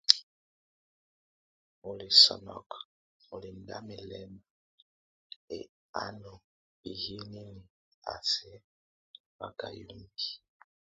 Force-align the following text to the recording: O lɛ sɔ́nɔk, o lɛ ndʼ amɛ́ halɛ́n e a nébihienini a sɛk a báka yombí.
O 1.87 1.89
lɛ 1.99 2.07
sɔ́nɔk, 2.21 2.69
o 3.31 3.33
lɛ 3.41 3.49
ndʼ 3.59 3.71
amɛ́ 3.77 3.97
halɛ́n 3.99 4.33
e 5.57 5.59
a 6.01 6.03
nébihienini 6.19 7.63
a 8.11 8.13
sɛk 8.31 8.63
a 8.65 8.69
báka 9.37 9.67
yombí. 9.79 10.25